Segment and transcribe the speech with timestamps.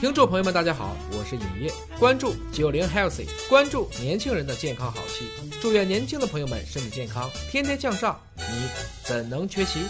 [0.00, 5.24] 听众朋友们，大家好，我是尹烨，关注九零 healthy，关注年轻人的健康好戏，
[5.62, 8.44] 祝愿年轻的朋友们身体健康，天天向上，你
[9.02, 9.80] 怎能缺席？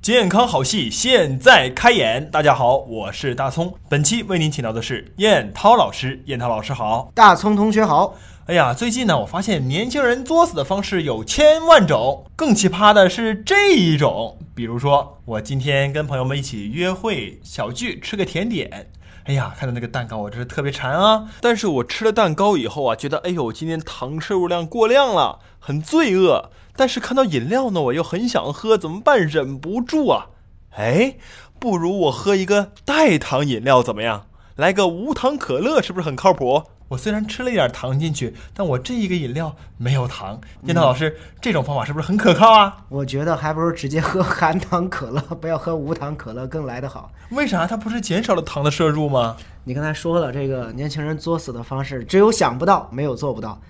[0.00, 7.12] 健康好戏现在开演，大家好，我是大葱，本期为您请到的是燕涛老师，燕涛老师好。
[7.14, 8.16] 大葱同学好，
[8.48, 14.38] 哎呀，最近呢，我发现年轻人作死的方式有千万种，更奇葩的是这一种。
[14.54, 18.90] 比如说，我今天跟朋友们一起约会小聚，吃个甜点。
[19.24, 21.28] 哎呀，看到那个蛋糕，我真是特别馋啊！
[21.42, 26.50] 但是我吃了蛋糕以后啊，觉得哎呦，今天糖摄入量过量了，很罪恶。
[26.74, 29.20] 但是看到饮料呢，我又很想喝，怎么办？
[29.20, 30.28] 忍不住啊！
[30.70, 31.16] 哎，
[31.58, 34.24] 不如我喝一个代糖饮料怎么样？
[34.56, 36.62] 来个无糖可乐，是不是很靠谱？
[36.88, 40.40] 我虽然吃了一点糖进去，但我这一个饮料没有糖。
[40.62, 42.84] 燕涛老师，这种方法是不是很可靠啊？
[42.88, 47.12] 我觉得还不如直接喝含糖可乐，不要喝无糖可乐更来得好。
[47.30, 47.66] 为啥？
[47.66, 49.36] 它不是减少了糖的摄入吗？
[49.64, 53.60] 你刚才说了，这个年轻人作死的方式，只有想不到，没有做不到。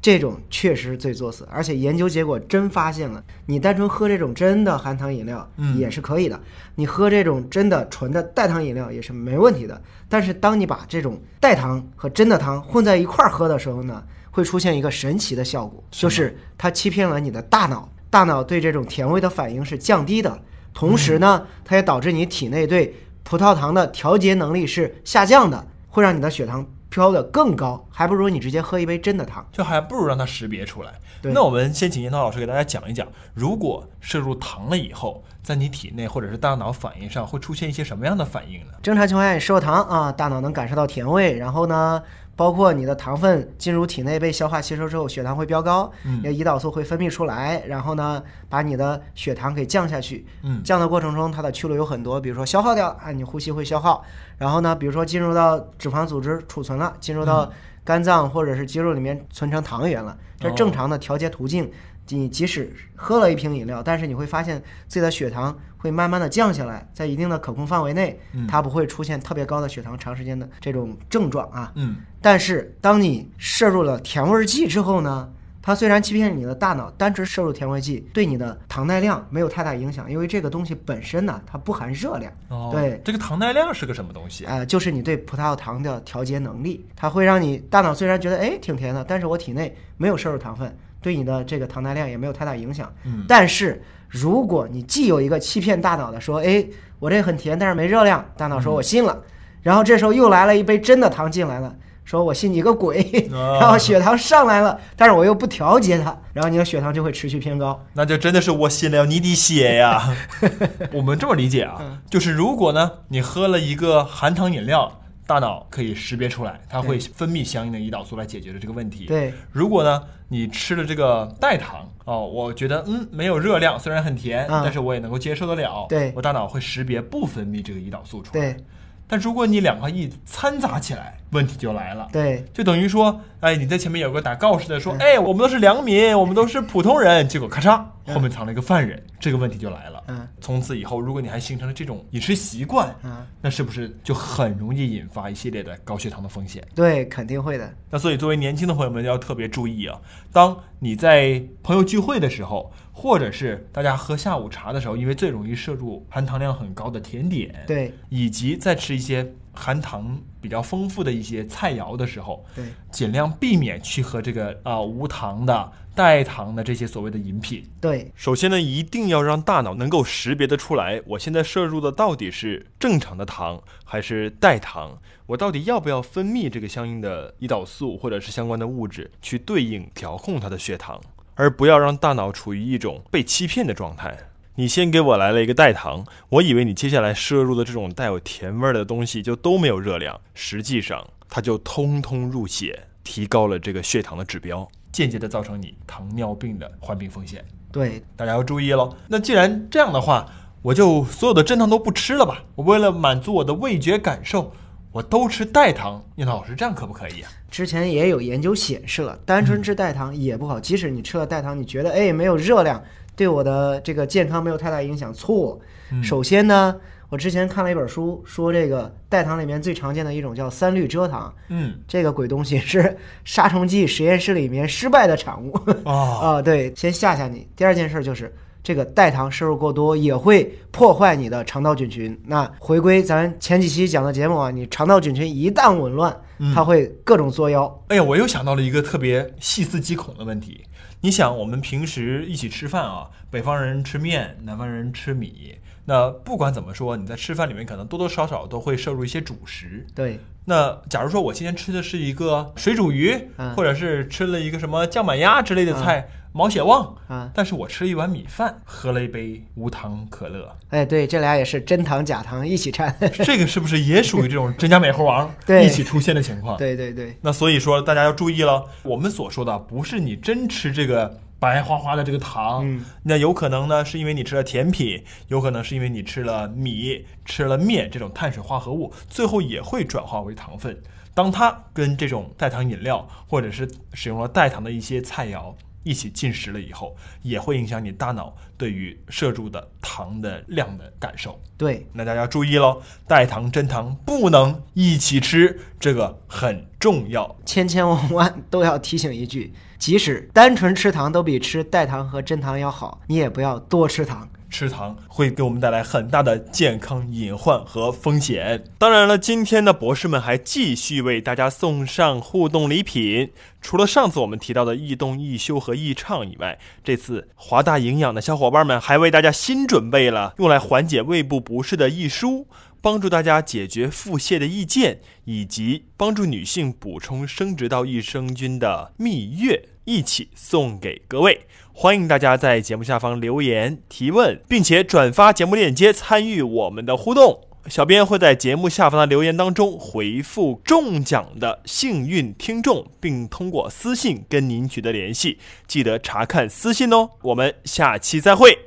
[0.00, 5.46] 这种确实最作死，而且研究结果真发现了，你单纯喝这种真的含糖饮料
[5.76, 6.40] 也是可以的，
[6.76, 9.80] 你喝这种真的纯的代糖饮料也是没问题的。
[10.08, 20.40] 但是当你把这种代糖和真的糖混在一块儿喝的时候呢，会出现一个神奇的效果，就是它欺骗了你的大脑，大脑对这种甜味的反应是降低的，
[20.72, 26.64] 同时呢，它也导致你体内对葡萄糖的调节能力是下降的，会让你的血糖。
[26.98, 30.92] 飘的更高，还不如你直接喝一杯真的糖，就还不如让它识别出来。
[31.22, 38.72] 那我们先请严涛老师给大家讲一讲，如果摄入糖了以后，在你体内或者是大脑反应上会出现一些什么样的反应呢？
[38.82, 42.02] 正常情况下，你摄入糖啊，大脑能感受到甜味，然后呢，
[42.38, 46.18] 包括你的糖分进入体内被消化吸收之后，血糖会飙高，嗯。
[46.18, 50.24] 你的胰岛素会分泌出来，然后呢，把你的血糖给降下去。
[50.44, 50.62] 嗯。
[50.62, 54.04] 降的过程中，它的去路有很多，比如说消耗掉啊，你呼吸会消耗，
[54.36, 57.50] 然后呢，比如说进入到脂肪组织储存了，进入到
[57.82, 61.68] 肝脏或者是肌肉里面存成糖原了，这正常的调节途径。
[62.10, 71.72] 你即使喝了一瓶饮料，但是你会发现自己的血糖会慢慢的降下来，在一定的可控范围内，它不会出现特别高的血糖长时间的这种症状啊。
[71.76, 82.32] 嗯，但是当你摄入了甜味剂之后呢，它虽然欺骗你的大脑，单纯摄入甜味剂对你的糖耐量没有太大影响，因为这个东西本身呢，它不含热量。
[82.48, 84.46] 哦，对，这个糖耐量是个什么东西？
[84.46, 92.92] 呃，就是你对葡萄糖的调节能力，它会让你大脑虽然觉得哎挺甜的，但是我体内没有摄入糖分，对你的这个糖耐量也没有太大影响。
[93.04, 96.64] 嗯但是如果你既有一个欺骗大脑的说，哎，
[96.98, 99.22] 我这很甜，但是没热量，大脑说我信了，
[99.62, 101.74] 然后这时候又来了一杯真的糖进来了。
[102.04, 103.02] 说我信你个鬼，
[103.34, 107.78] 啊 然后血糖上来了，但是我又不调节它，然后你的血糖就会持续偏高。
[107.92, 110.08] 那就真的是我信了你的血呀！
[110.90, 114.90] 我们这么理解啊，嗯就是如果呢，你喝了一个含糖饮料，
[115.28, 119.04] 大脑可以识别出来，它会分泌相应的胰岛素来解决的这个问题。
[119.04, 125.84] 对，如果呢，你吃了这个代糖哦，我觉得嗯没有热量，虽然很甜，嗯但是我也能够接受得了。
[125.86, 128.40] 对我大脑会识别不分泌这个胰岛素出来。
[128.40, 128.64] 对
[129.10, 132.08] 但如果你两块一掺杂起来，问题就来了。
[132.12, 137.82] 对就等于说，哎，你在前面有个打告示的说，嗯哎，我们都是良民，我们都是普通人，结果咔嚓，
[138.14, 140.02] 后面藏了一个犯人，这个问题就来了。
[140.08, 146.62] 嗯从此以后，如果你还形成了这种饮食习惯，嗯，那是不是就很容易引发一系列的高血糖的风险？
[146.74, 147.70] 对，肯定会的。
[147.90, 150.00] 那所以，作为年轻的朋友们要特别注意啊！
[150.32, 167.64] 当你在朋友聚会的时候，或者是大家喝下午茶的时候，因为最容易摄入含糖量很高的甜点，对以及再吃一些含糖比较丰富的一些菜肴的时候，对尽量避免去喝这个啊、无糖的、代糖的这些所谓的饮品。
[167.80, 174.96] 对首先呢，一定要让大脑能够识别得出来，我现在摄入的到底是正常的糖还是代糖，
[175.26, 181.00] 我到底要不要分泌这个相应的胰岛素或者是相关的物质去对应调控它的血糖，
[181.34, 184.16] 而不要让大脑处于一种被欺骗的状态。
[184.58, 197.44] 你先给我来了一个代糖，我以为你接下来摄入的这种带有甜味儿的东西就都没有热量，实际上它就通通入血，提高了这个血糖的指标，间接的造成你糖尿病的患病风险。
[197.70, 198.92] 对大家要注意喽。
[199.06, 200.26] 那既然这样的话，
[200.62, 202.42] 我就所有的真糖都不吃了吧。
[202.56, 204.52] 我为了满足我的味觉感受，
[204.92, 206.02] 我都吃代糖。
[206.16, 207.30] 叶老师，这样可不可以啊？
[207.50, 210.58] 之前也有研究显示了，单纯吃代糖也不好。
[210.60, 212.82] 即使你吃了代糖，你觉得哎没有热量，
[213.16, 215.58] 对我的这个健康没有太大影响，错。
[216.02, 216.76] 首先呢，
[217.08, 222.94] 我之前看了一本书，说这个代糖里面最常见的一种叫三氯蔗糖，嗯这个鬼东西是
[223.24, 225.52] 杀虫剂实验室里面失败的产物。
[225.84, 225.92] 啊，
[226.36, 227.48] 啊，对，先吓吓你。
[227.56, 228.30] 第二件事就是
[228.68, 232.14] 这个代糖摄入过多也会破坏你的肠道菌群。
[232.26, 236.14] 那回归咱前几期讲的节目啊，你肠道菌群一旦紊乱，
[236.54, 237.82] 它会各种作妖。
[237.88, 240.66] 哎呀，我又想到了一个特别细思极恐的问题。
[241.00, 245.54] 你想，我们平时一起吃饭啊，北方人吃面，南方人吃米。
[245.86, 249.86] 那不管怎么说，你在吃饭里面可能多多少少都会摄入一些主食。
[249.94, 250.20] 对。
[250.48, 253.14] 那假如说我今天吃的是一个水煮鱼，
[253.54, 260.56] 或者是吃了一个什么酱板鸭之类的菜，毛血旺啊，但是我吃了一碗米饭，喝了一杯无糖可乐。
[260.70, 262.96] 哎，对，这俩也是真糖假糖一起掺。
[263.12, 265.30] 这个是不是也属于这种真假美猴王
[265.62, 266.56] 一起出现的情况？
[266.56, 267.14] 对对对。
[267.20, 271.20] 那所以说大家要注意了，我们所说的不是你真吃这个。
[271.40, 280.82] 白花花的这个糖，那有可能呢，是因为你吃了甜品，有可能是因为你吃了米、吃了面这种碳水化合物，最后也会转化为糖分。
[281.14, 291.40] 当它跟这种代糖饮料，或者是使用了代糖的一些菜肴一起进食了以后，也会影响你大脑对于摄入的糖的量的感受。
[291.56, 299.52] 对，那大家注意喽，代糖、真糖不能一起吃，这个很重要，千千万万都要提醒一句。
[299.78, 304.28] 即使单纯吃糖都比吃代糖和真糖要好，你也不要多吃糖。
[304.50, 308.64] 吃糖会给我们带来很大的健康隐患和风险。
[308.78, 313.30] 当然了，今天的博士们还继续为大家送上互动礼品。
[313.60, 322.46] 除了上次我们提到的易动、易修和易畅以外，这次华大营养的小伙伴们还为大家新准备了用来缓解胃部不适的益舒。
[322.80, 331.46] 帮助大家解决腹泻的意见，以及帮助女性补充生殖道益生菌的蜜月，一起送给各位。
[331.72, 337.40] 欢迎大家在节目下方留言提问，并且转发节目链接参与我们的互动。
[337.70, 345.38] 小编会在节目下方的留言当中回复中奖的幸运听众，并通过私信跟您取得联系。
[345.66, 347.08] 记得查看私信哦。
[347.22, 348.58] 我们下期再会。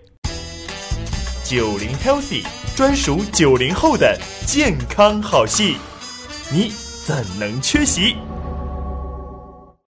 [1.43, 2.43] 九零 healthy。
[2.73, 5.75] 专属九零后的健康好戏，
[6.51, 6.71] 你
[7.05, 8.15] 怎能缺席？